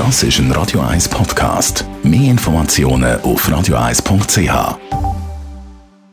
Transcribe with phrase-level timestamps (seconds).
[0.00, 1.84] Das ist ein Radio 1 Podcast.
[2.02, 4.78] Mehr Informationen auf radio1.ch.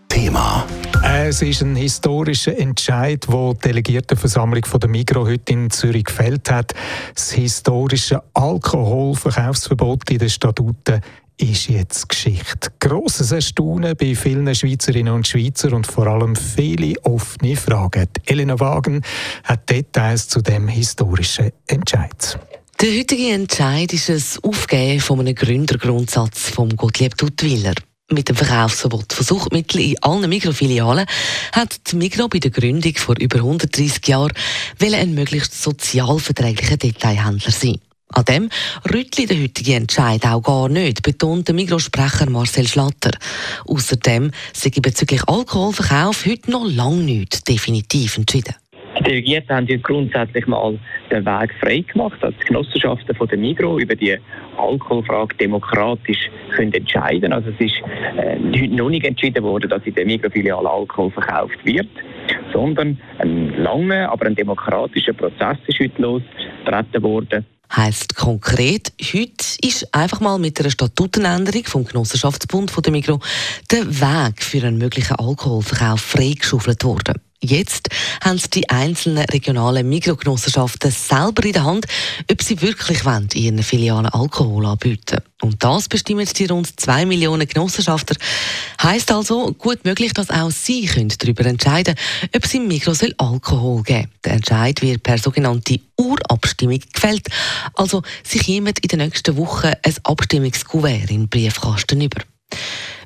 [0.10, 0.66] Thema.
[1.06, 6.74] Es ist ein historischer Entscheid, wo die Delegiertenversammlung der Migro heute in Zürich gefällt hat.
[7.16, 11.00] Das historische Alkoholverkaufsverbot in den Statuten
[11.38, 12.70] ist jetzt Geschichte.
[12.82, 18.10] Grosses Erstaunen bei vielen Schweizerinnen und Schweizer und vor allem viele offene Fragen.
[18.26, 19.02] Elena Wagen
[19.46, 22.38] hat Details zu dem historischen Entscheid.
[22.80, 27.74] Der heutige Entscheid ist ein Aufgeben von einem Gründergrundsatz vom Gottlieb Duttwiller.
[28.12, 31.08] Mit dem Verkaufsverbot von Suchtmitteln in allen Mikrofilialen
[31.54, 34.32] hat die Migro bei der Gründung vor über 130 Jahren
[34.80, 37.82] ein möglichst sozialverträglicher Detailhändler sein.
[38.10, 38.50] An dem
[38.94, 43.18] rüttelt der heutige Entscheid auch gar nicht, betont der Mikrosprecher Marcel Schlatter.
[43.66, 48.54] Außerdem sei bezüglich Alkoholverkauf heute noch lange nicht definitiv entschieden.
[49.00, 50.80] Die Delegierten haben ja grundsätzlich mal
[51.12, 54.18] den Weg frei gemacht, dass die Genossenschaften von der Migro über die
[54.58, 57.76] Alkoholfrage demokratisch können entscheiden Also es ist
[58.18, 61.90] äh, noch nicht entschieden worden, dass in der Migro-Filiale Alkohol verkauft wird,
[62.52, 67.46] sondern ein langer, aber ein demokratischer Prozess ist heute losgetreten worden.
[67.76, 73.20] Heißt konkret, heute ist einfach mal mit einer Statutenänderung vom Genossenschaftsbund von der Migro
[73.72, 77.27] der Weg für einen möglichen Alkoholverkauf freigeschaufelt worden.
[77.40, 77.90] Jetzt
[78.24, 81.86] haben die einzelnen regionalen Mikrogenossenschaften selber in der Hand,
[82.32, 87.48] ob sie wirklich in ihren Filialen Alkohol anbieten Und das bestimmen die rund 2 Millionen
[87.48, 88.16] Genossenschafter.
[88.82, 91.94] Heißt also gut möglich, dass auch sie können darüber entscheiden
[92.36, 94.20] ob sie im Mikro Alkohol geben soll.
[94.26, 97.28] Der Entscheid wird per sogenannte Urabstimmung gefällt.
[97.76, 102.22] Also sich jemand in den nächsten Wochen ein Abstimmungskuvert in den Briefkasten über.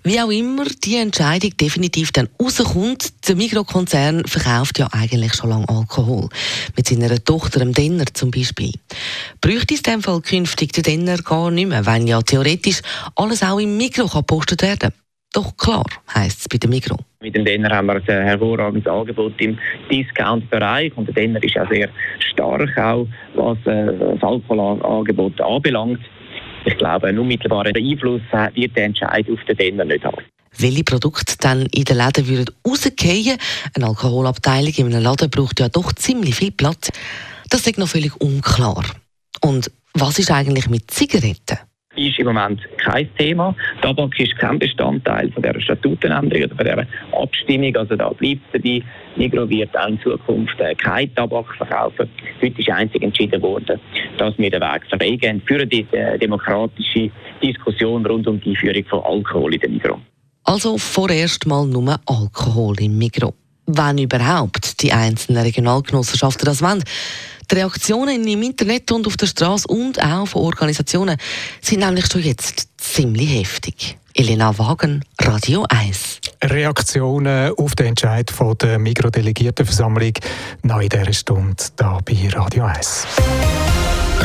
[0.04, 5.70] Wie auch immer die Entscheidung definitiv dann rauskommt, der Mikrokonzern verkauft ja eigentlich schon lange
[5.70, 6.28] Alkohol.
[6.76, 8.72] Mit seiner Tochter, dem Denner zum Beispiel.
[9.42, 12.82] Bräuchte es in dem Fall künftig der Denner gar nicht mehr, wenn ja theoretisch
[13.16, 14.94] alles auch im Mikro gepostet werden kann.
[15.34, 16.98] Doch klar, heisst es bei dem Mikro.
[17.22, 19.58] Mit dem Denner haben wir ein hervorragendes Angebot im
[19.92, 21.90] Discount-Bereich und der Denner ist auch sehr
[22.32, 26.00] stark, auch was äh, das Alkoholangebot anbelangt.
[26.66, 28.22] Ich glaube, einen unmittelbaren Einfluss
[28.54, 30.24] wird der Entscheid auf den Denner nicht haben.
[30.58, 33.38] Welche Produkte dann in den Läden würden rausgehen?
[33.74, 36.90] Eine Alkoholabteilung in einem Laden braucht ja doch ziemlich viel Platz.
[37.50, 38.86] Das ist noch völlig unklar.
[39.42, 41.58] Und was ist eigentlich mit Zigaretten?
[42.08, 43.56] Ist im Moment kein Thema.
[43.82, 47.76] Tabak ist kein Bestandteil von der Statutenänderung oder von der Abstimmung.
[47.76, 48.84] Also da bleibt es dabei.
[49.16, 52.10] Migro wird auch in Zukunft äh, kein Tabak verkaufen.
[52.42, 53.80] Heute ist einzig entschieden worden,
[54.18, 57.12] dass wir den Weg freigeben für die äh, demokratische
[57.44, 60.00] Diskussion rund um die Einführung von Alkohol in der Migro.
[60.44, 63.34] Also vorerst mal nur Alkohol im Migro.
[63.68, 66.84] Wenn überhaupt die einzelnen Regionalgenossenschaften das wollen.
[67.52, 71.18] Die Reaktionen im Internet und auf der Straße und auch von Organisationen
[71.62, 73.98] sind nämlich schon jetzt ziemlich heftig.
[74.14, 76.22] Elena Wagen, Radio 1.
[76.46, 80.14] Reaktionen auf den Entscheid von der Mikrodelegiertenversammlung
[80.64, 83.06] noch in dieser Stunde hier bei Radio 1.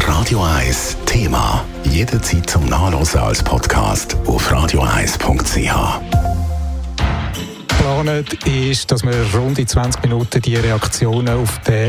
[0.07, 1.65] Radio 1 Thema.
[1.91, 6.01] Jederzeit zum Nachlesen als Podcast auf radio1.ch.
[7.67, 11.89] Geplant ist, dass wir rund in 20 Minuten die Reaktionen auf den